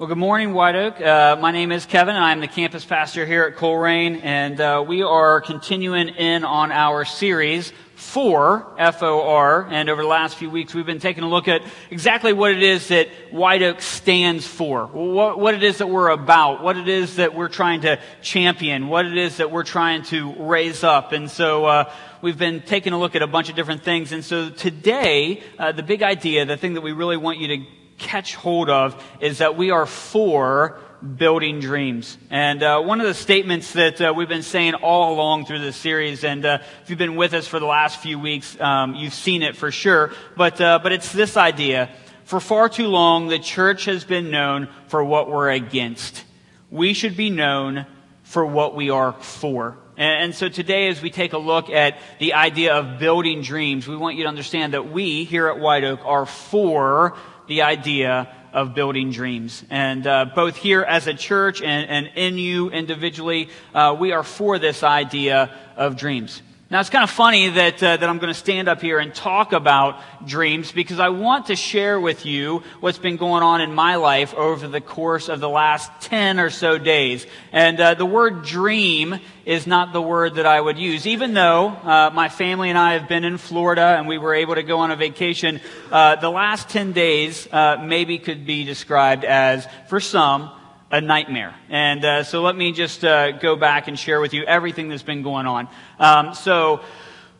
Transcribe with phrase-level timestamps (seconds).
[0.00, 0.98] Well, good morning, White Oak.
[0.98, 5.02] Uh, my name is Kevin, I'm the campus pastor here at Colerain, and uh, we
[5.02, 8.66] are continuing in on our series for
[8.98, 9.66] FOR.
[9.68, 11.60] And over the last few weeks, we've been taking a look at
[11.90, 16.08] exactly what it is that White Oak stands for, what, what it is that we're
[16.08, 20.02] about, what it is that we're trying to champion, what it is that we're trying
[20.04, 21.12] to raise up.
[21.12, 24.12] And so uh, we've been taking a look at a bunch of different things.
[24.12, 27.66] And so today, uh, the big idea, the thing that we really want you to
[28.00, 30.80] catch hold of is that we are for
[31.16, 32.18] building dreams.
[32.30, 35.76] And uh, one of the statements that uh, we've been saying all along through this
[35.76, 39.14] series, and uh, if you've been with us for the last few weeks, um, you've
[39.14, 40.12] seen it for sure.
[40.36, 41.90] But uh, but it's this idea:
[42.24, 46.24] for far too long, the church has been known for what we're against.
[46.70, 47.86] We should be known
[48.22, 49.76] for what we are for.
[50.00, 53.98] And so today, as we take a look at the idea of building dreams, we
[53.98, 57.18] want you to understand that we here at White Oak are for
[57.48, 59.62] the idea of building dreams.
[59.68, 64.22] And uh, both here as a church and, and in you individually, uh, we are
[64.22, 66.40] for this idea of dreams.
[66.72, 69.12] Now it's kind of funny that uh, that I'm going to stand up here and
[69.12, 73.74] talk about dreams because I want to share with you what's been going on in
[73.74, 77.26] my life over the course of the last ten or so days.
[77.50, 81.70] And uh, the word dream is not the word that I would use, even though
[81.70, 84.78] uh, my family and I have been in Florida and we were able to go
[84.78, 85.60] on a vacation.
[85.90, 90.52] Uh, the last ten days uh, maybe could be described as, for some,
[90.90, 91.54] a nightmare.
[91.68, 95.02] And uh, so let me just uh, go back and share with you everything that's
[95.02, 95.68] been going on.
[95.98, 96.80] Um, so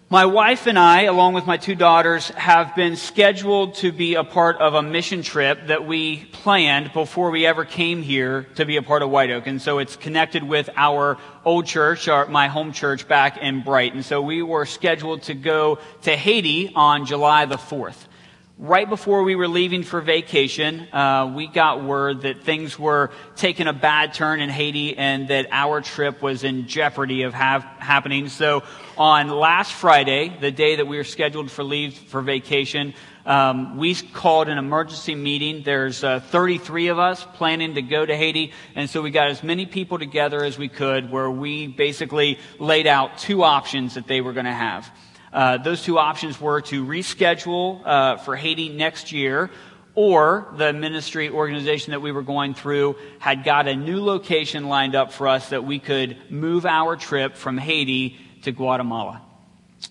[0.08, 4.24] my wife and I, along with my two daughters, have been scheduled to be a
[4.24, 8.76] part of a mission trip that we planned before we ever came here to be
[8.76, 9.46] a part of White Oak.
[9.46, 14.02] And so it's connected with our old church, our, my home church back in Brighton.
[14.02, 18.06] So we were scheduled to go to Haiti on July the 4th
[18.60, 23.66] right before we were leaving for vacation, uh, we got word that things were taking
[23.66, 28.28] a bad turn in Haiti and that our trip was in jeopardy of have, happening.
[28.28, 28.62] So
[28.98, 32.92] on last Friday, the day that we were scheduled for leave for vacation,
[33.24, 35.62] um, we called an emergency meeting.
[35.62, 39.42] There's uh, 33 of us planning to go to Haiti, and so we got as
[39.42, 44.20] many people together as we could, where we basically laid out two options that they
[44.20, 44.90] were going to have.
[45.32, 49.50] Uh, those two options were to reschedule uh, for Haiti next year,
[49.94, 54.94] or the ministry organization that we were going through had got a new location lined
[54.94, 59.22] up for us that we could move our trip from Haiti to Guatemala.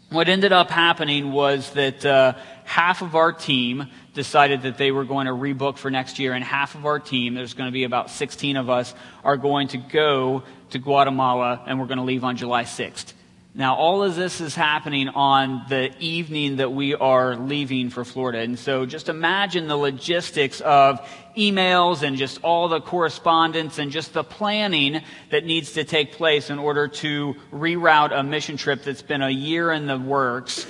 [0.09, 2.33] What ended up happening was that uh,
[2.63, 6.43] half of our team decided that they were going to rebook for next year, and
[6.43, 9.77] half of our team, there's going to be about 16 of us, are going to
[9.77, 13.13] go to Guatemala, and we're going to leave on July 6th.
[13.55, 18.39] Now, all of this is happening on the evening that we are leaving for Florida.
[18.39, 21.01] And so just imagine the logistics of
[21.35, 25.01] emails and just all the correspondence and just the planning
[25.31, 29.31] that needs to take place in order to reroute a mission trip that's been a
[29.31, 30.67] year in the works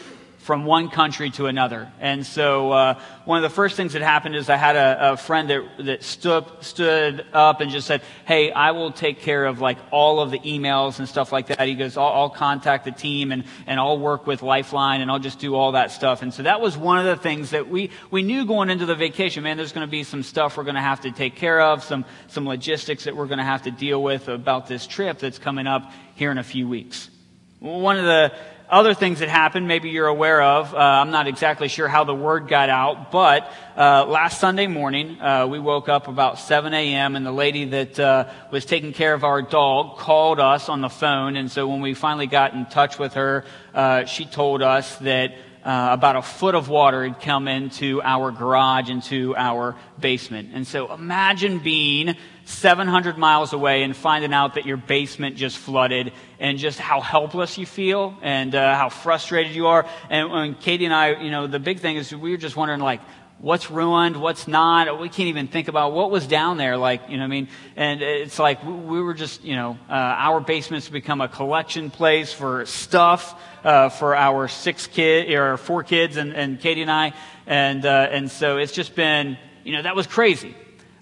[0.50, 1.92] from one country to another.
[2.00, 5.18] And so, uh, one of the first things that happened is I had a, a
[5.18, 9.62] friend that, that stood, stood up and just said, Hey, I will take care of
[9.62, 11.68] like all of the emails and stuff like that.
[11.68, 15.20] He goes, I'll, I'll contact the team and, and I'll work with Lifeline and I'll
[15.20, 16.24] just do all that stuff.
[16.24, 18.96] And so that was one of the things that we, we knew going into the
[18.96, 21.62] vacation, man, there's going to be some stuff we're going to have to take care
[21.62, 25.20] of, some, some logistics that we're going to have to deal with about this trip
[25.20, 27.12] that's coming up here in a few weeks.
[27.60, 28.34] One of the
[28.69, 30.74] other things that happened, maybe you're aware of.
[30.74, 35.19] Uh, I'm not exactly sure how the word got out, but uh, last Sunday morning,
[35.19, 37.16] uh, we woke up about 7 a.m.
[37.16, 40.90] and the lady that uh, was taking care of our dog called us on the
[40.90, 41.35] phone.
[41.35, 43.44] And so when we finally got in touch with her,
[43.74, 48.31] uh, she told us that uh, about a foot of water had come into our
[48.31, 50.50] garage, into our basement.
[50.53, 52.16] And so imagine being
[52.50, 57.58] 700 miles away and finding out that your basement just flooded and just how helpless
[57.58, 59.86] you feel and uh, how frustrated you are.
[60.10, 62.80] And when Katie and I, you know, the big thing is we were just wondering
[62.80, 63.02] like,
[63.40, 65.00] what's ruined, what's not.
[65.00, 66.75] We can't even think about what was down there.
[66.75, 70.42] Like, you know, I mean, and it's like we were just, you know, uh, our
[70.42, 76.18] basement's become a collection place for stuff uh, for our six kid or four kids
[76.18, 77.13] and, and Katie and I,
[77.46, 80.56] and uh, and so it's just been, you know, that was crazy.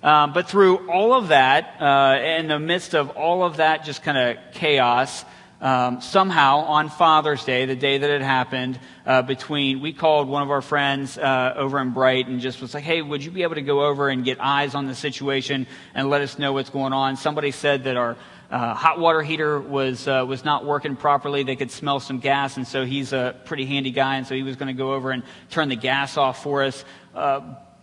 [0.04, 4.04] Um, but through all of that, uh, in the midst of all of that, just
[4.04, 5.26] kind of chaos.
[5.60, 10.44] Um, somehow on Father's Day, the day that it happened, uh, between we called one
[10.44, 13.42] of our friends uh, over in Brighton and just was like, "Hey, would you be
[13.42, 15.66] able to go over and get eyes on the situation
[15.96, 18.18] and let us know what's going on?" Somebody said that our
[18.52, 21.42] uh, hot water heater was uh, was not working properly.
[21.42, 24.44] They could smell some gas, and so he's a pretty handy guy, and so he
[24.44, 26.86] was going to go over and turn the gas off for us.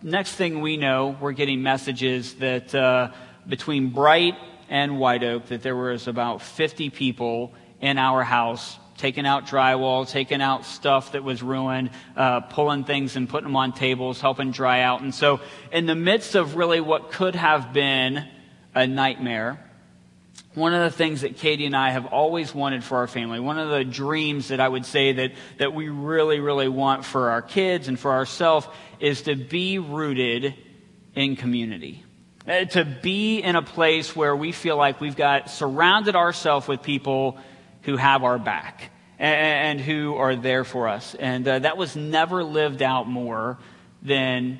[0.05, 3.11] Next thing we know, we're getting messages that uh,
[3.49, 9.25] between Brighton and White Oak, that there was about 50 people in our house taking
[9.25, 13.73] out drywall, taking out stuff that was ruined, uh, pulling things and putting them on
[13.73, 15.01] tables, helping dry out.
[15.01, 15.39] And so,
[15.71, 18.27] in the midst of really what could have been
[18.75, 19.59] a nightmare,
[20.55, 23.59] one of the things that Katie and I have always wanted for our family, one
[23.59, 27.41] of the dreams that I would say that, that we really, really want for our
[27.41, 28.67] kids and for ourselves
[28.99, 30.55] is to be rooted
[31.13, 32.03] in community.
[32.47, 36.83] Uh, to be in a place where we feel like we've got surrounded ourselves with
[36.83, 37.37] people
[37.81, 41.15] who have our back and, and who are there for us.
[41.15, 43.57] And uh, that was never lived out more
[44.03, 44.59] than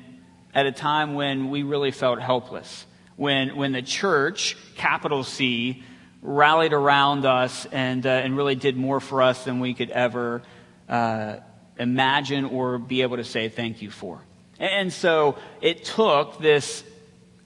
[0.52, 2.86] at a time when we really felt helpless.
[3.16, 5.82] When, when the church, capital C,
[6.22, 10.42] rallied around us and, uh, and really did more for us than we could ever
[10.88, 11.36] uh,
[11.78, 14.20] imagine or be able to say thank you for.
[14.58, 16.82] And so it took this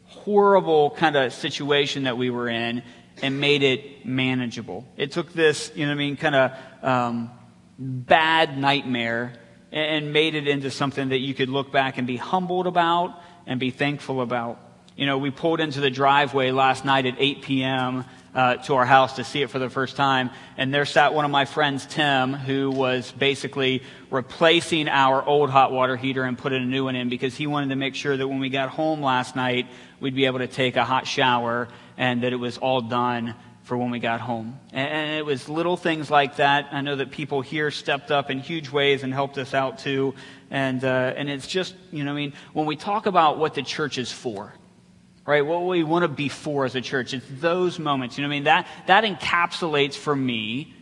[0.04, 2.82] horrible kind of situation that we were in
[3.22, 4.86] and made it manageable.
[4.96, 6.52] It took this, you know what I mean, kind of
[6.82, 7.30] um,
[7.78, 9.34] bad nightmare
[9.72, 13.60] and made it into something that you could look back and be humbled about and
[13.60, 14.58] be thankful about.
[15.00, 18.04] You know, we pulled into the driveway last night at 8 p.m.
[18.34, 20.28] Uh, to our house to see it for the first time.
[20.58, 25.72] And there sat one of my friends, Tim, who was basically replacing our old hot
[25.72, 28.28] water heater and putting a new one in because he wanted to make sure that
[28.28, 29.68] when we got home last night,
[30.00, 33.78] we'd be able to take a hot shower and that it was all done for
[33.78, 34.60] when we got home.
[34.70, 36.68] And it was little things like that.
[36.72, 40.14] I know that people here stepped up in huge ways and helped us out too.
[40.50, 43.62] And, uh, and it's just, you know, I mean, when we talk about what the
[43.62, 44.52] church is for,
[45.26, 48.28] right, what we want to be for as a church, it's those moments, you know,
[48.28, 50.74] I mean, that, that encapsulates for me,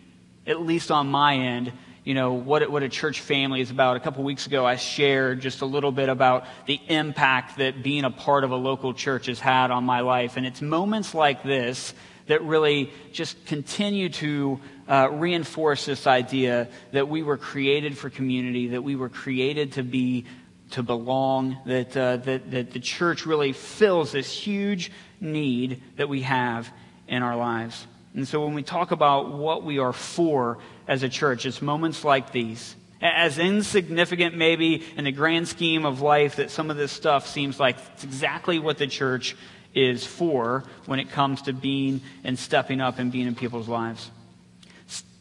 [0.46, 1.72] at least on my end,
[2.04, 3.96] you know, what, what a church family is about.
[3.96, 8.04] A couple weeks ago, I shared just a little bit about the impact that being
[8.04, 10.38] a part of a local church has had on my life.
[10.38, 11.92] And it's moments like this
[12.28, 18.68] that really just continue to uh, reinforce this idea that we were created for community,
[18.68, 20.24] that we were created to be
[20.70, 26.22] to belong, that, uh, that, that the church really fills this huge need that we
[26.22, 26.70] have
[27.06, 27.86] in our lives.
[28.14, 32.04] And so when we talk about what we are for as a church, it's moments
[32.04, 32.74] like these.
[33.00, 37.60] As insignificant, maybe, in the grand scheme of life, that some of this stuff seems
[37.60, 39.36] like it's exactly what the church
[39.72, 44.10] is for when it comes to being and stepping up and being in people's lives.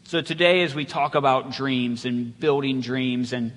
[0.04, 3.52] So today, as we talk about dreams and building dreams and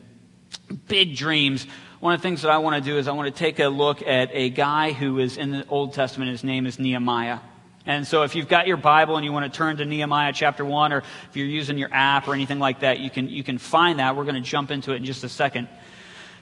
[0.87, 1.65] big dreams,
[1.99, 3.67] one of the things that I want to do is I want to take a
[3.67, 6.31] look at a guy who is in the Old Testament.
[6.31, 7.39] His name is Nehemiah.
[7.85, 10.63] And so if you've got your Bible and you want to turn to Nehemiah chapter
[10.63, 13.57] 1, or if you're using your app or anything like that, you can, you can
[13.57, 14.15] find that.
[14.15, 15.67] We're going to jump into it in just a second.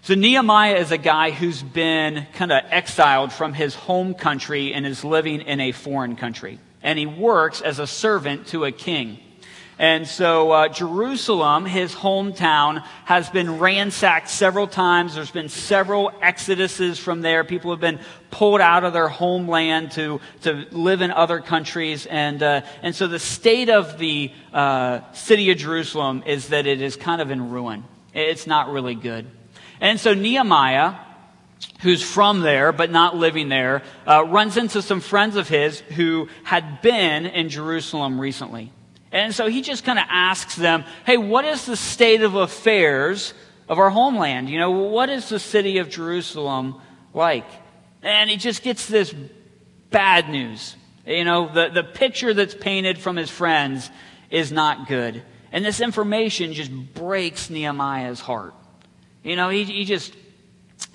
[0.01, 4.85] So Nehemiah is a guy who's been kind of exiled from his home country and
[4.85, 6.59] is living in a foreign country.
[6.81, 9.19] And he works as a servant to a king.
[9.79, 15.15] And so uh, Jerusalem, his hometown, has been ransacked several times.
[15.15, 17.45] There's been several exoduses from there.
[17.45, 22.05] People have been pulled out of their homeland to, to live in other countries.
[22.07, 26.81] And, uh, and so the state of the uh, city of Jerusalem is that it
[26.81, 27.85] is kind of in ruin.
[28.13, 29.27] It's not really good.
[29.79, 30.95] And so Nehemiah,
[31.79, 36.27] who's from there but not living there, uh, runs into some friends of his who
[36.44, 38.73] had been in Jerusalem recently.
[39.11, 43.33] And so he just kind of asks them, hey, what is the state of affairs
[43.68, 44.49] of our homeland?
[44.49, 46.75] You know, what is the city of Jerusalem
[47.13, 47.45] like?
[48.04, 49.13] And he just gets this
[49.89, 50.75] bad news.
[51.06, 53.89] You know, the, the picture that's painted from his friends
[54.30, 55.23] is not good.
[55.51, 58.54] And this information just breaks Nehemiah's heart.
[59.23, 60.16] You know, he, he just,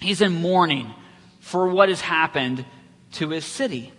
[0.01, 0.95] he's in mourning
[1.41, 2.65] for what has happened
[3.13, 3.93] to his city.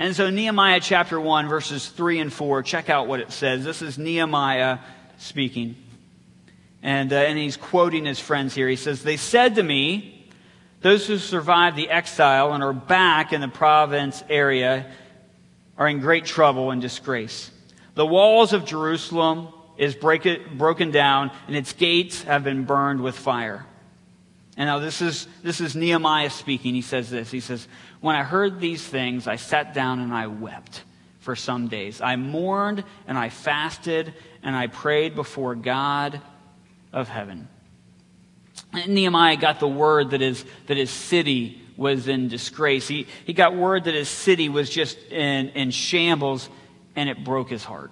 [0.00, 3.64] And so, Nehemiah chapter 1, verses 3 and 4, check out what it says.
[3.64, 4.78] This is Nehemiah
[5.18, 5.76] speaking.
[6.82, 8.66] And, uh, and he's quoting his friends here.
[8.66, 10.26] He says, They said to me,
[10.80, 14.90] those who survived the exile and are back in the province area
[15.76, 17.50] are in great trouble and disgrace.
[17.94, 23.02] The walls of Jerusalem is break it, broken down, and its gates have been burned
[23.02, 23.66] with fire.
[24.56, 26.74] And now this is, this is Nehemiah speaking.
[26.74, 27.30] He says this.
[27.30, 27.68] He says,
[28.00, 30.82] When I heard these things, I sat down and I wept
[31.18, 32.00] for some days.
[32.00, 36.20] I mourned and I fasted and I prayed before God
[36.92, 37.48] of heaven.
[38.72, 42.86] And Nehemiah got the word that his, that his city was in disgrace.
[42.88, 46.48] He, he got word that his city was just in, in shambles,
[46.94, 47.90] and it broke his heart.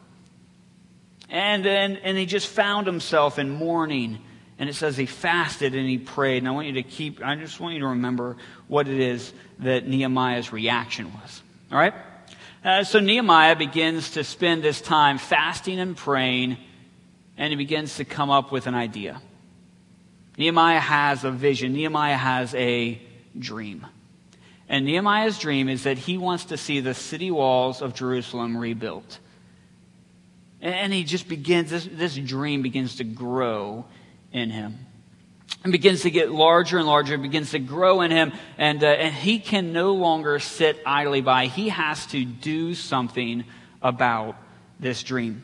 [1.31, 4.19] And then and he just found himself in mourning
[4.59, 6.39] And it says he fasted and he prayed.
[6.39, 8.37] And I want you to keep, I just want you to remember
[8.67, 11.43] what it is that Nehemiah's reaction was.
[11.71, 11.95] All right?
[12.65, 16.57] Uh, so Nehemiah begins to spend this time fasting and praying,
[17.37, 19.23] and he begins to come up with an idea.
[20.37, 23.01] Nehemiah has a vision, Nehemiah has a
[23.39, 23.87] dream.
[24.69, 29.19] And Nehemiah's dream is that he wants to see the city walls of Jerusalem rebuilt.
[30.61, 33.85] And he just begins, this, this dream begins to grow
[34.33, 34.87] in him.
[35.65, 39.15] And begins to get larger and larger, begins to grow in him, and, uh, and
[39.15, 41.47] he can no longer sit idly by.
[41.47, 43.45] He has to do something
[43.83, 44.37] about
[44.79, 45.43] this dream.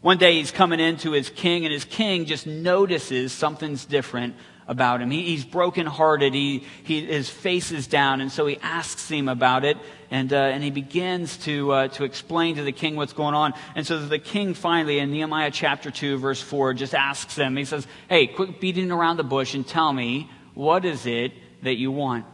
[0.00, 4.34] One day he's coming into his king, and his king just notices something's different
[4.70, 5.10] about him.
[5.10, 6.32] He, he's brokenhearted.
[6.32, 9.76] He, he, his face is down, and so he asks him about it,
[10.12, 13.52] and, uh, and he begins to, uh, to explain to the king what's going on.
[13.74, 17.64] And so the king finally, in Nehemiah chapter 2, verse 4, just asks him, he
[17.64, 21.32] says, Hey, quit beating around the bush and tell me, what is it
[21.64, 22.24] that you want?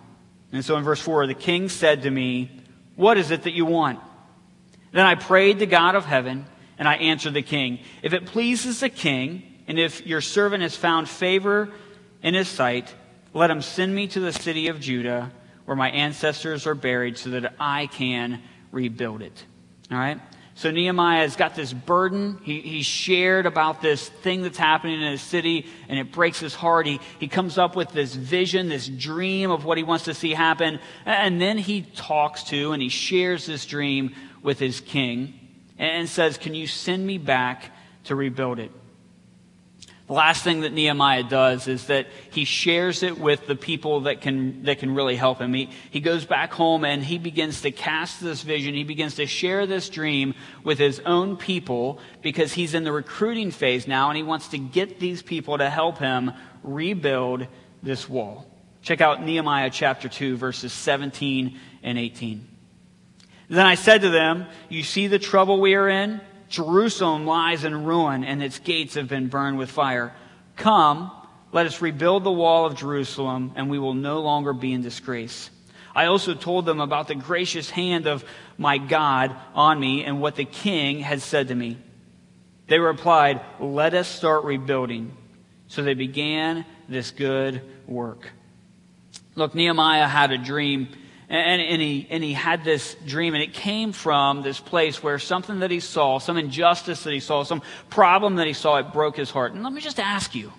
[0.52, 2.50] And so in verse 4, the king said to me,
[2.96, 3.98] What is it that you want?
[4.92, 6.44] Then I prayed to God of heaven,
[6.78, 10.76] and I answered the king, If it pleases the king, and if your servant has
[10.76, 11.70] found favor
[12.26, 12.92] in his sight,
[13.32, 15.30] let him send me to the city of Judah
[15.64, 18.42] where my ancestors are buried so that I can
[18.72, 19.44] rebuild it.
[19.92, 20.20] All right?
[20.56, 22.40] So Nehemiah has got this burden.
[22.42, 26.52] He, he shared about this thing that's happening in his city, and it breaks his
[26.52, 26.86] heart.
[26.86, 30.32] He, he comes up with this vision, this dream of what he wants to see
[30.32, 30.80] happen.
[31.04, 35.38] And then he talks to and he shares this dream with his king
[35.78, 37.70] and says, Can you send me back
[38.04, 38.72] to rebuild it?
[40.06, 44.20] The last thing that Nehemiah does is that he shares it with the people that
[44.20, 45.52] can, that can really help him.
[45.52, 48.74] He, he goes back home and he begins to cast this vision.
[48.74, 53.50] He begins to share this dream with his own people because he's in the recruiting
[53.50, 56.32] phase now and he wants to get these people to help him
[56.62, 57.48] rebuild
[57.82, 58.46] this wall.
[58.82, 62.46] Check out Nehemiah chapter 2, verses 17 and 18.
[63.48, 66.20] Then I said to them, You see the trouble we are in?
[66.48, 70.14] Jerusalem lies in ruin and its gates have been burned with fire.
[70.56, 71.10] Come,
[71.52, 75.50] let us rebuild the wall of Jerusalem and we will no longer be in disgrace.
[75.94, 78.24] I also told them about the gracious hand of
[78.58, 81.78] my God on me and what the king had said to me.
[82.68, 85.16] They replied, Let us start rebuilding.
[85.68, 88.30] So they began this good work.
[89.34, 90.88] Look, Nehemiah had a dream
[91.28, 95.18] and, and, he, and he had this dream, and it came from this place where
[95.18, 98.92] something that he saw, some injustice that he saw, some problem that he saw, it
[98.92, 99.52] broke his heart.
[99.52, 100.52] And let me just ask you,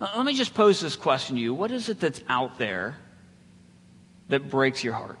[0.00, 1.54] let me just pose this question to you.
[1.54, 2.96] What is it that's out there
[4.28, 5.18] that breaks your heart?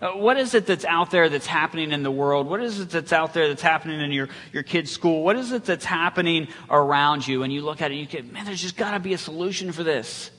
[0.00, 2.48] Uh, what is it that's out there that's happening in the world?
[2.48, 5.22] What is it that's out there that's happening in your, your kid's school?
[5.22, 7.44] What is it that's happening around you?
[7.44, 9.18] And you look at it and you get, man, there's just got to be a
[9.18, 10.30] solution for this.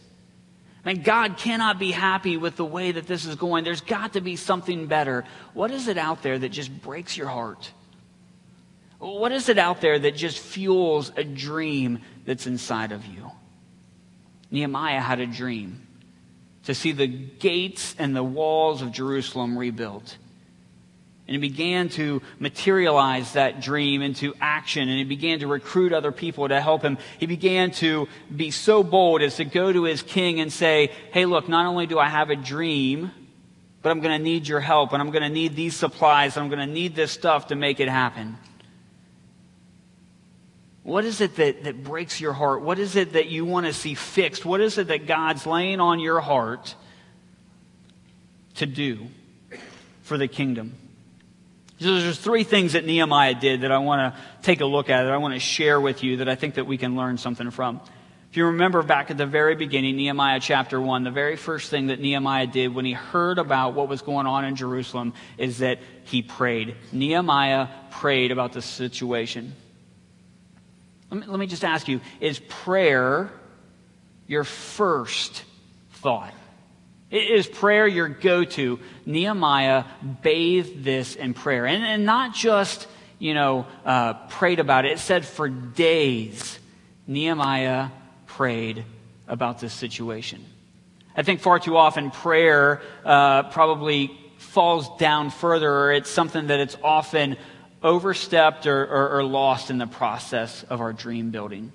[0.86, 3.63] Mean, God cannot be happy with the way that this is going.
[3.63, 5.24] There's got to be something better.
[5.54, 7.72] What is it out there that just breaks your heart?
[9.00, 13.32] What is it out there that just fuels a dream that's inside of you?
[14.52, 15.88] Nehemiah had a dream
[16.63, 20.18] to see the gates and the walls of Jerusalem rebuilt.
[21.25, 26.12] And he began to materialize that dream into action, and he began to recruit other
[26.12, 26.98] people to help him.
[27.18, 31.25] He began to be so bold as to go to his king and say, Hey,
[31.25, 33.12] look, not only do I have a dream,
[33.82, 36.44] but I'm going to need your help, and I'm going to need these supplies, and
[36.44, 38.38] I'm going to need this stuff to make it happen.
[40.84, 42.62] What is it that, that breaks your heart?
[42.62, 44.44] What is it that you want to see fixed?
[44.44, 46.75] What is it that God's laying on your heart
[48.56, 49.08] to do
[50.01, 50.75] for the kingdom?
[51.84, 55.04] So there's three things that Nehemiah did that I want to take a look at,
[55.04, 57.52] that I want to share with you, that I think that we can learn something
[57.52, 57.82] from.
[58.32, 61.88] If you remember back at the very beginning, Nehemiah chapter 1, the very first thing
[61.88, 65.80] that Nehemiah did when he heard about what was going on in Jerusalem is that
[66.06, 66.78] he prayed.
[66.94, 69.54] Nehemiah prayed about the situation.
[71.12, 73.30] Let me, let me just ask you is prayer
[74.25, 75.44] your first
[75.92, 76.34] thought?
[77.13, 78.79] Is prayer your go to?
[79.05, 79.84] Nehemiah
[80.24, 81.67] bathed this in prayer.
[81.67, 82.88] And, and not just,
[83.20, 84.93] you know, uh, prayed about it.
[84.93, 86.58] It said for days,
[87.05, 87.89] Nehemiah
[88.25, 88.84] prayed
[89.27, 90.43] about this situation.
[91.15, 96.60] I think far too often prayer uh, probably falls down further, or it's something that
[96.60, 97.38] it's often
[97.84, 101.72] overstepped or, or, or lost in the process of our dream building.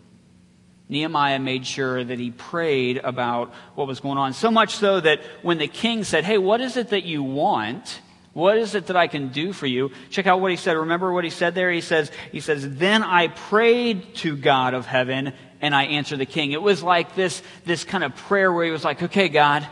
[0.88, 4.32] Nehemiah made sure that he prayed about what was going on.
[4.32, 8.00] So much so that when the king said, Hey, what is it that you want?
[8.32, 9.90] What is it that I can do for you?
[10.10, 10.76] Check out what he said.
[10.76, 11.72] Remember what he said there?
[11.72, 16.26] He says, he says, Then I prayed to God of heaven and I answered the
[16.26, 16.52] king.
[16.52, 19.66] It was like this, this kind of prayer where he was like, okay, God,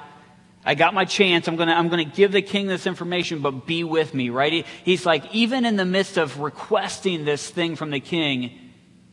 [0.65, 1.47] I got my chance.
[1.47, 4.31] I'm going to I'm going to give the king this information, but be with me,
[4.31, 4.53] right?
[4.53, 8.66] He, he's like, even in the midst of requesting this thing from the king,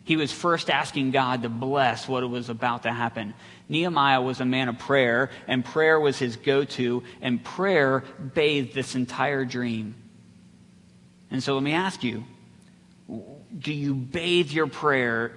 [0.03, 3.33] he was first asking God to bless what was about to happen.
[3.69, 8.73] Nehemiah was a man of prayer, and prayer was his go to, and prayer bathed
[8.73, 9.95] this entire dream.
[11.31, 12.25] And so let me ask you
[13.57, 15.35] do you bathe your prayer,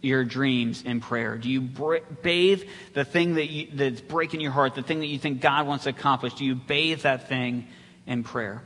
[0.00, 1.36] your dreams in prayer?
[1.36, 2.62] Do you bathe
[2.94, 5.84] the thing that you, that's breaking your heart, the thing that you think God wants
[5.84, 6.34] to accomplish?
[6.34, 7.68] Do you bathe that thing
[8.06, 8.62] in prayer?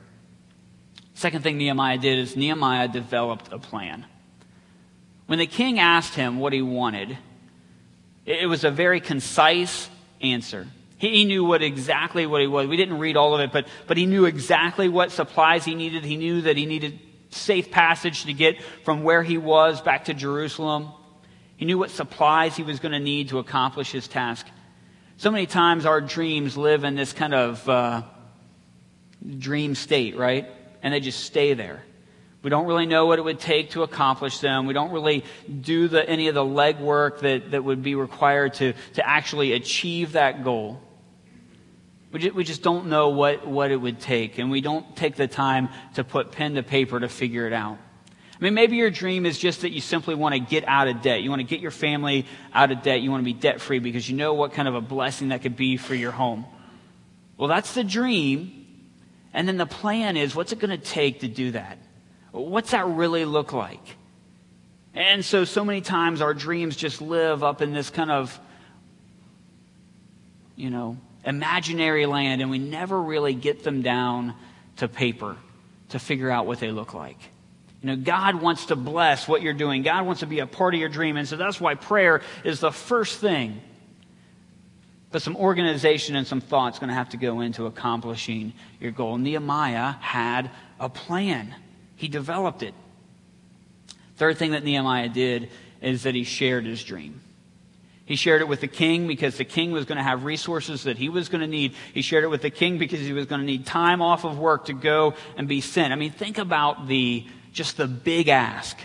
[1.14, 4.07] Second thing Nehemiah did is Nehemiah developed a plan.
[5.26, 7.18] When the king asked him what he wanted,
[8.25, 9.88] it was a very concise
[10.21, 10.66] answer.
[10.99, 12.66] He knew what exactly what he was.
[12.68, 16.04] We didn't read all of it, but, but he knew exactly what supplies he needed.
[16.04, 16.99] He knew that he needed
[17.30, 20.88] safe passage to get from where he was back to Jerusalem.
[21.56, 24.47] He knew what supplies he was going to need to accomplish his task.
[25.18, 28.02] So many times our dreams live in this kind of uh,
[29.38, 30.49] dream state, right?
[30.83, 31.83] And they just stay there.
[32.47, 34.67] We don't really know what it would take to accomplish them.
[34.67, 35.25] We don't really
[35.62, 40.12] do the, any of the legwork that, that would be required to, to actually achieve
[40.12, 40.81] that goal.
[42.12, 45.17] We just, we just don't know what, what it would take, and we don't take
[45.17, 47.79] the time to put pen to paper to figure it out.
[48.33, 51.03] I mean, maybe your dream is just that you simply want to get out of
[51.03, 51.23] debt.
[51.23, 53.00] You want to get your family out of debt.
[53.00, 55.43] You want to be debt free because you know what kind of a blessing that
[55.43, 56.47] could be for your home.
[57.38, 58.69] Well, that's the dream.
[59.35, 61.79] And then the plan is what's it going to take to do that?
[62.40, 63.97] What's that really look like?
[64.95, 68.38] And so, so many times our dreams just live up in this kind of,
[70.55, 74.35] you know, imaginary land, and we never really get them down
[74.76, 75.37] to paper
[75.90, 77.19] to figure out what they look like.
[77.83, 79.83] You know, God wants to bless what you're doing.
[79.83, 81.16] God wants to be a part of your dream.
[81.16, 83.61] And so that's why prayer is the first thing.
[85.12, 89.19] But some organization and some thoughts going to have to go into accomplishing your goal.
[89.19, 90.50] Nehemiah had
[90.81, 91.55] a plan.
[91.96, 92.74] He developed it.
[94.16, 95.50] Third thing that Nehemiah did
[95.82, 97.20] is that he shared his dream.
[98.06, 100.96] He shared it with the king because the king was going to have resources that
[100.96, 101.74] he was going to need.
[101.92, 104.38] He shared it with the king because he was going to need time off of
[104.38, 105.92] work to go and be sent.
[105.92, 108.78] I mean, think about the, just the big ask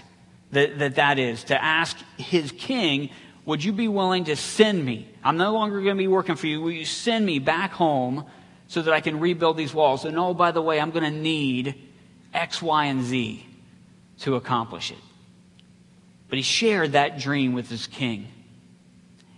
[0.52, 3.12] that that, that is to ask his king,
[3.46, 5.08] would you be willing to send me?
[5.24, 6.60] I'm no longer going to be working for you.
[6.60, 8.26] Will you send me back home
[8.68, 10.04] so that I can rebuild these walls?
[10.04, 11.76] And oh, by the way, I'm going to need
[12.34, 13.46] X, Y, and Z
[14.20, 14.98] to accomplish it.
[16.30, 18.28] But he shared that dream with his king.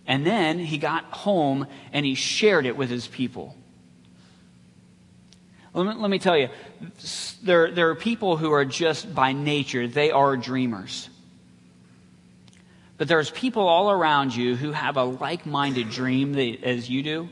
[0.06, 3.56] And then he got home and he shared it with his people.
[5.74, 6.50] Let me, let me tell you,
[7.42, 11.10] there, there are people who are just by nature, they are dreamers.
[12.98, 17.30] But there's people all around you who have a like minded dream as you do.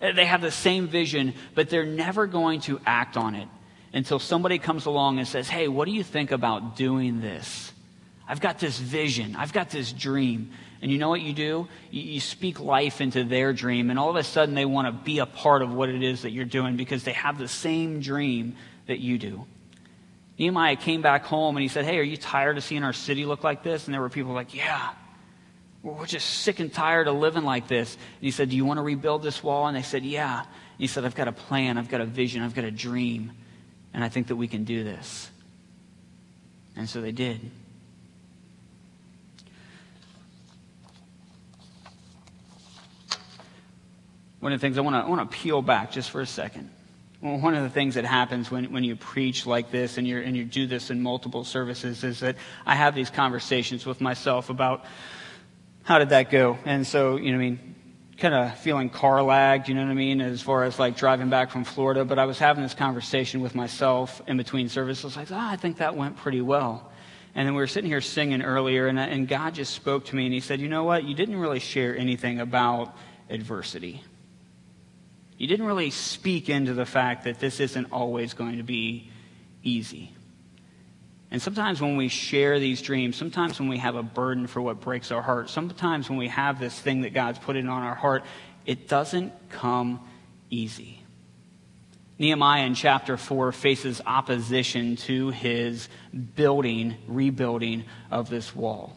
[0.00, 3.48] They have the same vision, but they're never going to act on it
[3.94, 7.72] until somebody comes along and says, Hey, what do you think about doing this?
[8.28, 9.36] I've got this vision.
[9.36, 10.50] I've got this dream.
[10.82, 11.68] And you know what you do?
[11.90, 15.18] You, speak life into their dream, and all of a sudden they want to be
[15.20, 18.56] a part of what it is that you're doing because they have the same dream
[18.86, 19.46] that you do.
[20.38, 23.24] Nehemiah came back home and he said, Hey, are you tired of seeing our city
[23.24, 23.86] look like this?
[23.86, 24.90] And there were people like, Yeah,
[25.82, 27.94] we're just sick and tired of living like this.
[27.94, 29.68] And he said, Do you want to rebuild this wall?
[29.68, 30.40] And they said, Yeah.
[30.40, 33.32] And he said, I've got a plan, I've got a vision, I've got a dream
[33.94, 35.30] and I think that we can do this.
[36.76, 37.40] And so they did.
[44.40, 46.26] One of the things I want to, I want to peel back just for a
[46.26, 46.68] second.
[47.20, 50.36] One of the things that happens when, when you preach like this and, you and
[50.36, 54.84] you do this in multiple services is that I have these conversations with myself about
[55.84, 56.58] how did that go?
[56.66, 57.73] And so, you know, I mean,
[58.18, 61.30] kind of feeling car lagged, you know what I mean, as far as like driving
[61.30, 62.04] back from Florida.
[62.04, 65.16] But I was having this conversation with myself in between services.
[65.16, 66.90] Like, oh, I think that went pretty well.
[67.34, 70.26] And then we were sitting here singing earlier, and, and God just spoke to me,
[70.26, 71.04] and He said, You know what?
[71.04, 72.96] You didn't really share anything about
[73.28, 74.02] adversity.
[75.36, 79.10] You didn't really speak into the fact that this isn't always going to be
[79.64, 80.13] easy.
[81.34, 84.80] And sometimes when we share these dreams, sometimes when we have a burden for what
[84.80, 87.96] breaks our heart, sometimes when we have this thing that God's put in on our
[87.96, 88.22] heart,
[88.66, 89.98] it doesn't come
[90.48, 91.02] easy.
[92.20, 95.88] Nehemiah in chapter 4 faces opposition to his
[96.36, 98.96] building, rebuilding of this wall.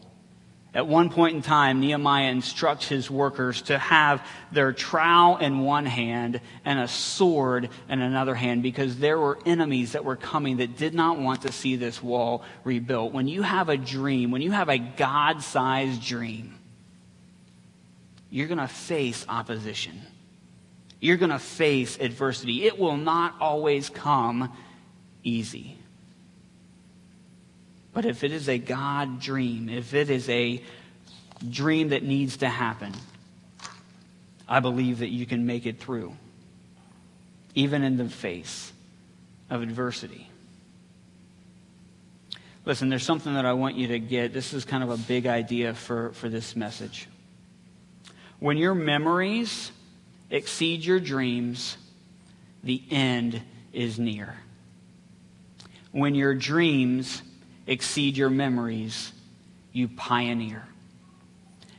[0.74, 5.86] At one point in time, Nehemiah instructs his workers to have their trowel in one
[5.86, 10.76] hand and a sword in another hand because there were enemies that were coming that
[10.76, 13.14] did not want to see this wall rebuilt.
[13.14, 16.58] When you have a dream, when you have a God sized dream,
[18.28, 19.98] you're going to face opposition.
[21.00, 22.64] You're going to face adversity.
[22.64, 24.52] It will not always come
[25.22, 25.77] easy.
[27.98, 30.62] But if it is a God dream, if it is a
[31.50, 32.92] dream that needs to happen,
[34.48, 36.14] I believe that you can make it through,
[37.56, 38.72] even in the face
[39.50, 40.30] of adversity.
[42.64, 44.32] Listen, there's something that I want you to get.
[44.32, 47.08] This is kind of a big idea for, for this message.
[48.38, 49.72] When your memories
[50.30, 51.76] exceed your dreams,
[52.62, 54.36] the end is near.
[55.90, 57.22] When your dreams
[57.68, 59.12] exceed your memories,
[59.72, 60.64] you pioneer.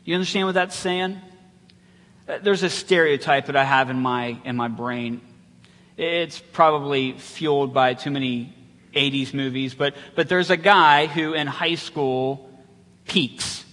[0.06, 1.20] You understand what that's saying?
[2.28, 5.20] Uh, there's a stereotype that I have in my, in my brain.
[5.98, 8.56] It's probably fueled by too many
[8.94, 12.50] 80s movies, but, but there's a guy who in high school
[13.06, 13.66] peaks.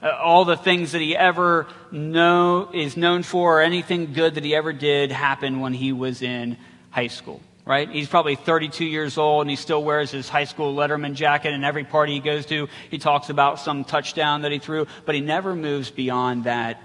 [0.00, 4.44] Uh, all the things that he ever know, is known for, or anything good that
[4.44, 6.56] he ever did happened when he was in
[6.90, 7.90] high school, right?
[7.90, 11.66] He's probably 32 years old and he still wears his high school Letterman jacket and
[11.66, 15.20] every party he goes to, he talks about some touchdown that he threw, but he
[15.20, 16.80] never moves beyond that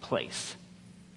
[0.00, 0.54] place.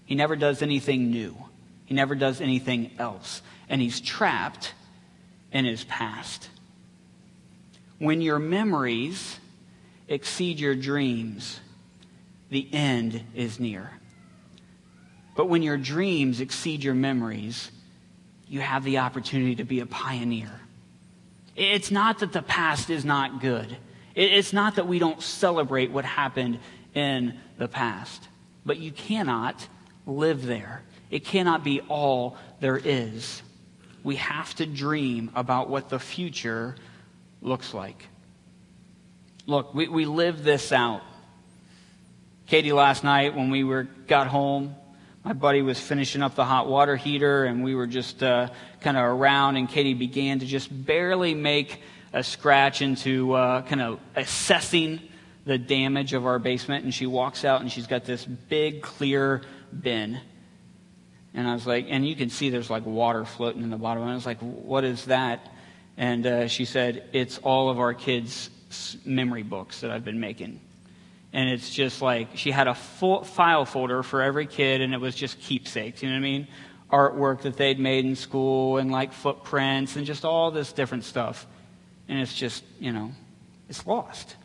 [0.05, 1.37] He never does anything new.
[1.85, 3.43] He never does anything else.
[3.69, 4.73] And he's trapped
[5.51, 6.49] in his past.
[7.99, 9.39] When your memories
[10.07, 11.59] exceed your dreams,
[12.49, 13.91] the end is near.
[15.35, 17.69] But when your dreams exceed your memories,
[18.53, 20.51] you have the opportunity to be a pioneer.
[21.55, 23.75] It's not that the past is not good.
[24.13, 26.59] It's not that we don't celebrate what happened
[26.93, 28.27] in the past.
[28.63, 29.67] But you cannot
[30.05, 30.83] live there.
[31.09, 33.41] It cannot be all there is
[34.03, 36.75] we have to dream about what the future
[37.41, 38.07] looks like.
[39.47, 41.01] Look, we, we live this out.
[42.45, 44.75] Katie, last night when we were got home,
[45.23, 48.49] my buddy was finishing up the hot water heater, and we were just uh,
[48.81, 51.81] kind of around, and Katie began to just barely make
[52.11, 54.99] a scratch into uh, kind of assessing
[55.45, 56.83] the damage of our basement.
[56.83, 59.41] And she walks out, and she's got this big, clear
[59.81, 60.19] bin
[61.33, 64.03] and I was like, and you can see there's like water floating in the bottom.
[64.03, 65.51] And I was like, what is that?
[65.97, 68.49] And uh, she said, it's all of our kids'
[69.03, 70.59] memory books that I've been making.
[71.33, 75.01] And it's just like, she had a full file folder for every kid, and it
[75.01, 76.47] was just keepsakes, you know what I mean?
[76.91, 81.47] Artwork that they'd made in school, and like footprints, and just all this different stuff.
[82.07, 83.11] And it's just, you know,
[83.67, 84.35] it's lost.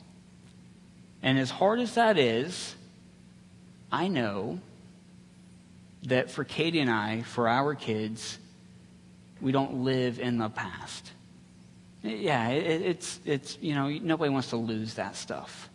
[1.23, 2.75] And as hard as that is,
[3.93, 4.61] I know
[6.05, 8.39] that for Katie and I, for our kids,
[9.41, 11.13] we don't live in the past.
[12.03, 15.68] Yeah, it, it's, it's, you know, nobody wants to lose that stuff.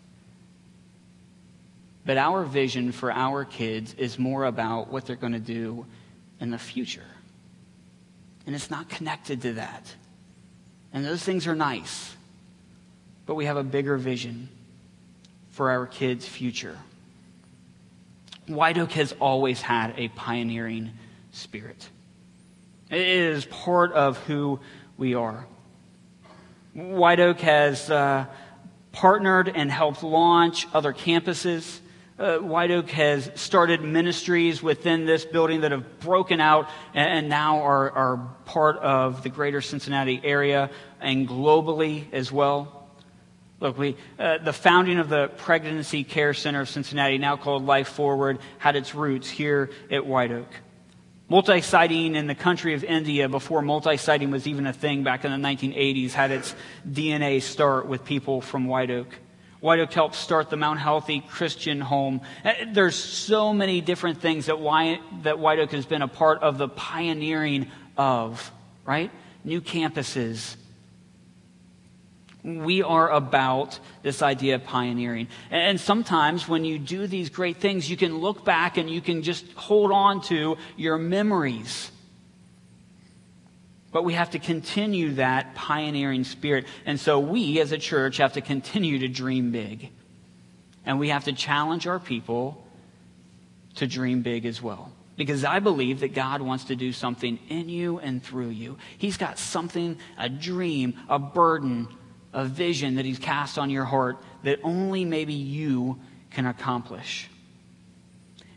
[2.05, 5.85] But our vision for our kids is more about what they're going to do
[6.39, 7.05] in the future.
[8.45, 9.95] And it's not connected to that.
[10.91, 12.15] And those things are nice.
[13.25, 14.49] But we have a bigger vision
[15.51, 16.77] for our kids' future.
[18.47, 20.91] White Oak has always had a pioneering
[21.31, 21.89] spirit.
[22.89, 24.59] It is part of who
[24.97, 25.45] we are.
[26.73, 28.25] White Oak has uh,
[28.91, 31.79] partnered and helped launch other campuses.
[32.17, 37.29] Uh, White Oak has started ministries within this building that have broken out and, and
[37.29, 40.69] now are, are part of the greater Cincinnati area
[41.01, 42.87] and globally as well.
[43.59, 47.87] Look, we, uh, the founding of the Pregnancy Care Center of Cincinnati, now called Life
[47.87, 50.49] Forward, had its roots here at White Oak.
[51.29, 55.25] Multi siting in the country of India, before multi siting was even a thing back
[55.25, 56.53] in the 1980s, had its
[56.87, 59.07] DNA start with people from White Oak.
[59.63, 62.19] White Oak helped start the Mount Healthy Christian Home.
[62.43, 66.43] Uh, there's so many different things that White, that White Oak has been a part
[66.43, 68.51] of the pioneering of,
[68.83, 69.09] right?
[69.45, 70.57] New campuses,
[72.43, 75.29] we are about this idea of pioneering.
[75.49, 79.23] And sometimes when you do these great things, you can look back and you can
[79.23, 81.89] just hold on to your memories.
[83.93, 86.65] But we have to continue that pioneering spirit.
[86.85, 89.91] And so we as a church have to continue to dream big.
[90.85, 92.65] And we have to challenge our people
[93.75, 94.91] to dream big as well.
[95.15, 98.77] Because I believe that God wants to do something in you and through you.
[98.97, 101.87] He's got something, a dream, a burden,
[102.33, 105.99] a vision that He's cast on your heart that only maybe you
[106.31, 107.29] can accomplish.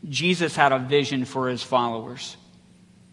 [0.09, 2.39] Jesus had a vision for His followers.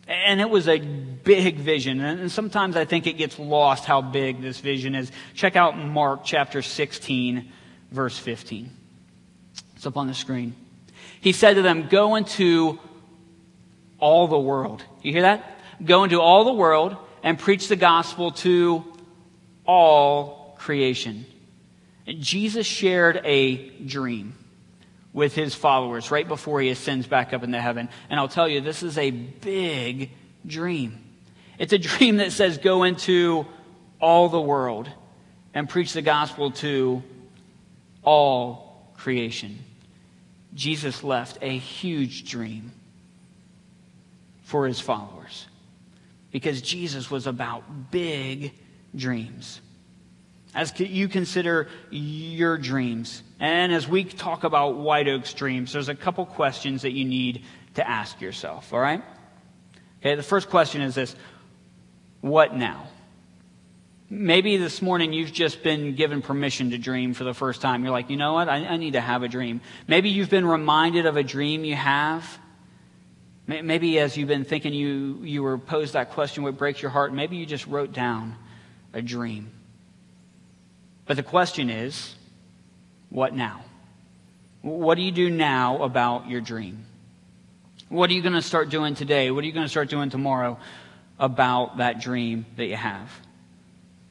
[0.08, 2.02] And it was a big vision.
[2.02, 5.12] And sometimes I think it gets lost how big this vision is.
[5.34, 7.52] Check out Mark chapter 16,
[7.92, 8.70] verse 15.
[9.76, 10.56] It's up on the screen.
[11.22, 12.80] He said to them, Go into
[14.00, 14.84] all the world.
[15.02, 15.60] You hear that?
[15.84, 18.84] Go into all the world and preach the gospel to
[19.66, 21.26] all creation.
[22.06, 24.36] And Jesus shared a dream
[25.14, 27.88] with his followers right before he ascends back up into heaven.
[28.10, 30.12] And I'll tell you, this is a big
[30.46, 31.00] dream.
[31.60, 33.46] It's a dream that says, Go into
[34.02, 34.90] all the world
[35.54, 37.04] and preach the gospel to
[38.04, 39.60] all creation.
[40.54, 42.72] Jesus left a huge dream
[44.44, 45.48] for his followers
[46.32, 48.54] because Jesus was about big
[48.96, 49.62] dreams.
[50.56, 55.96] As you consider your dreams, and as we talk about White Oak's dreams, there's a
[55.96, 57.44] couple questions that you need
[57.76, 59.02] to ask yourself, all right?
[60.02, 61.16] Okay, the first question is this
[62.22, 62.88] What now?
[64.10, 67.84] Maybe this morning you've just been given permission to dream for the first time.
[67.84, 68.48] You're like, you know what?
[68.48, 69.60] I, I, need to have a dream.
[69.88, 72.38] Maybe you've been reminded of a dream you have.
[73.48, 77.12] Maybe as you've been thinking, you, you were posed that question, what breaks your heart?
[77.12, 78.36] Maybe you just wrote down
[78.94, 79.50] a dream.
[81.06, 82.16] But the question is,
[83.10, 83.62] what now?
[84.62, 86.86] What do you do now about your dream?
[87.90, 89.30] What are you going to start doing today?
[89.30, 90.58] What are you going to start doing tomorrow
[91.20, 93.12] about that dream that you have?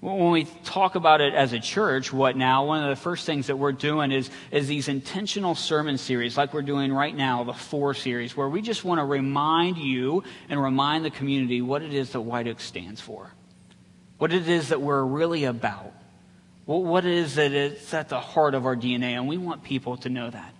[0.00, 2.66] When we talk about it as a church, what now?
[2.66, 6.52] One of the first things that we're doing is, is these intentional sermon series, like
[6.52, 10.60] we're doing right now, the four series, where we just want to remind you and
[10.60, 13.32] remind the community what it is that White Oak stands for,
[14.18, 15.92] what it is that we're really about,
[16.64, 19.96] what it is that it's at the heart of our DNA, and we want people
[19.98, 20.54] to know that.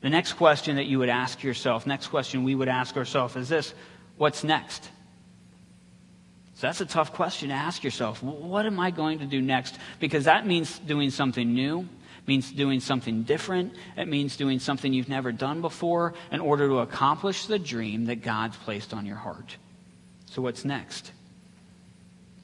[0.00, 3.48] The next question that you would ask yourself, next question we would ask ourselves is
[3.48, 3.74] this
[4.16, 4.84] what's next?
[6.54, 8.22] So that's a tough question to ask yourself.
[8.22, 9.76] What am I going to do next?
[10.00, 11.86] Because that means doing something new,
[12.26, 13.74] means doing something different.
[13.96, 18.22] It means doing something you've never done before in order to accomplish the dream that
[18.22, 19.56] God's placed on your heart.
[20.26, 21.12] So what's next?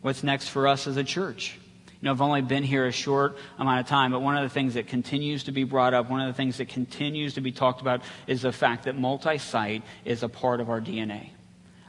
[0.03, 1.59] What's next for us as a church?
[2.03, 4.53] You know, I've only been here a short amount of time, but one of the
[4.53, 7.53] things that continues to be brought up, one of the things that continues to be
[7.53, 11.31] talked about is the fact that multi site is a part of our DNA.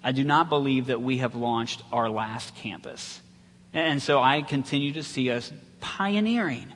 [0.04, 3.21] I do not believe that we have launched our last campus.
[3.73, 6.71] And so I continue to see us pioneering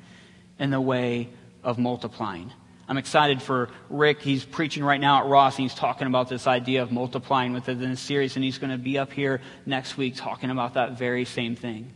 [0.58, 1.30] in the way
[1.63, 2.52] of multiplying.
[2.89, 4.23] I'm excited for Rick.
[4.23, 7.80] He's preaching right now at Ross, and he's talking about this idea of multiplying within
[7.80, 11.26] the series, and he's going to be up here next week talking about that very
[11.26, 11.93] same thing.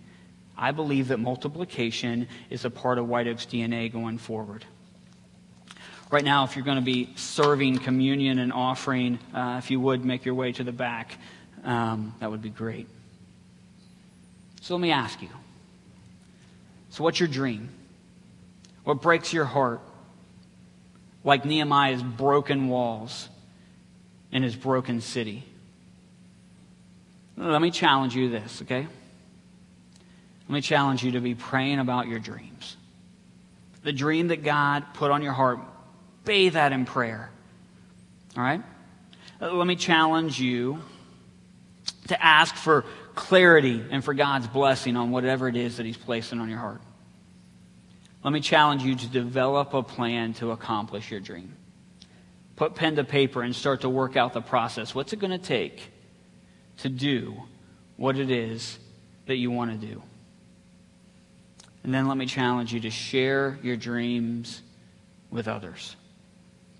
[0.61, 4.63] I believe that multiplication is a part of White Oak's DNA going forward.
[6.11, 10.05] Right now, if you're going to be serving communion and offering, uh, if you would
[10.05, 11.17] make your way to the back,
[11.63, 12.87] um, that would be great.
[14.61, 15.29] So let me ask you.
[16.91, 17.69] So, what's your dream?
[18.83, 19.81] What breaks your heart?
[21.23, 23.29] Like Nehemiah's broken walls
[24.31, 25.43] in his broken city.
[27.35, 28.87] Let me challenge you this, okay?
[30.51, 32.75] Let me challenge you to be praying about your dreams.
[33.83, 35.59] The dream that God put on your heart
[36.25, 37.31] bathe that in prayer.
[38.35, 38.61] All right?
[39.39, 40.79] Let me challenge you
[42.09, 42.83] to ask for
[43.15, 46.81] clarity and for God's blessing on whatever it is that He's placing on your heart.
[48.21, 51.55] Let me challenge you to develop a plan to accomplish your dream.
[52.57, 54.93] Put pen to paper and start to work out the process.
[54.93, 55.81] What's it going to take
[56.79, 57.37] to do
[57.95, 58.77] what it is
[59.27, 60.03] that you want to do?
[61.83, 64.61] And then let me challenge you to share your dreams
[65.29, 65.95] with others.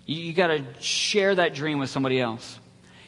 [0.06, 2.58] You, you got to share that dream with somebody else.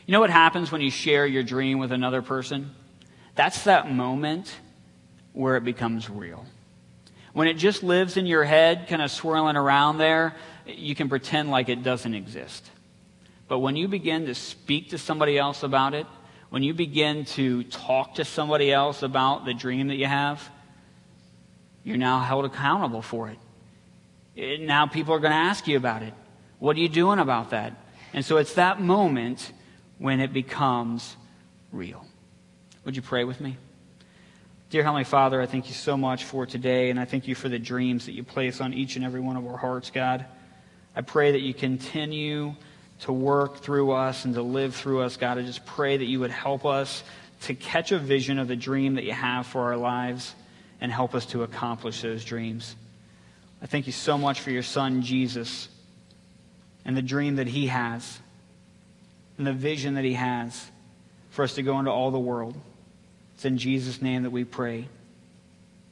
[0.07, 2.75] You know what happens when you share your dream with another person?
[3.35, 4.55] That's that moment
[5.33, 6.45] where it becomes real.
[7.33, 10.35] When it just lives in your head, kind of swirling around there,
[10.67, 12.71] you can pretend like it doesn't exist.
[13.49, 16.07] But when you begin to speak to somebody else about it,
[16.51, 20.49] when you begin to talk to somebody else about the dream that you have,
[21.85, 23.38] you're now held accountable for it.
[24.35, 26.14] it now people are going to ask you about it.
[26.59, 27.75] What are you doing about that?
[28.14, 29.53] And so it's that moment
[29.99, 31.16] when it becomes
[31.73, 32.05] real.
[32.85, 33.59] Would you pray with me?
[34.70, 37.49] Dear Heavenly Father, I thank you so much for today, and I thank you for
[37.49, 40.25] the dreams that you place on each and every one of our hearts, God.
[40.97, 42.55] I pray that you continue
[43.01, 45.38] to work through us and to live through us, God.
[45.38, 47.05] I just pray that you would help us
[47.42, 50.35] to catch a vision of the dream that you have for our lives
[50.85, 52.77] and help us to accomplish those dreams.
[53.62, 55.70] I thank you so much for your son, Jesus
[56.85, 58.18] and the dream that He has
[59.38, 60.70] and the vision that He has
[61.31, 62.55] for us to go into all the world.
[63.35, 64.87] It's in Jesus' name that we pray.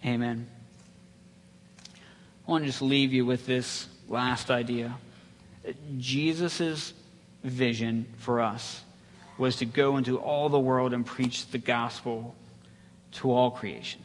[0.04, 0.46] Amen.
[2.46, 4.94] I want to just leave you with this last idea.
[5.96, 6.92] Jesus'
[7.42, 8.82] vision for us
[9.38, 12.34] was to go into all the world and preach the gospel
[13.12, 14.02] to all creation.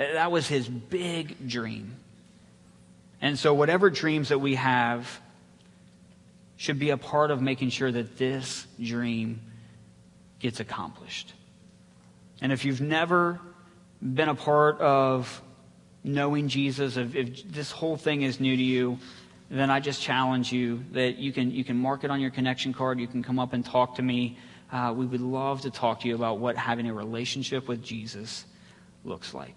[0.00, 1.94] That was his big dream.
[3.20, 5.20] And so, whatever dreams that we have
[6.56, 9.42] should be a part of making sure that this dream
[10.38, 11.34] gets accomplished.
[12.40, 13.40] And if you've never
[14.02, 15.42] been a part of
[16.02, 18.98] knowing Jesus, if, if this whole thing is new to you,
[19.50, 22.72] then I just challenge you that you can, you can mark it on your connection
[22.72, 22.98] card.
[22.98, 24.38] You can come up and talk to me.
[24.72, 28.46] Uh, we would love to talk to you about what having a relationship with Jesus
[29.04, 29.56] looks like.